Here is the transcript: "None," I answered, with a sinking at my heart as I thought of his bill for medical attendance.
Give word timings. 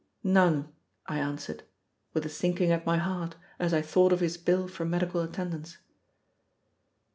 "None," 0.23 0.73
I 1.05 1.19
answered, 1.19 1.61
with 2.11 2.25
a 2.25 2.29
sinking 2.29 2.71
at 2.71 2.87
my 2.87 2.97
heart 2.97 3.35
as 3.59 3.71
I 3.71 3.83
thought 3.83 4.11
of 4.11 4.19
his 4.19 4.35
bill 4.35 4.67
for 4.67 4.83
medical 4.83 5.21
attendance. 5.21 5.77